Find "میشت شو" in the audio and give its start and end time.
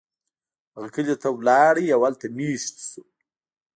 2.37-3.01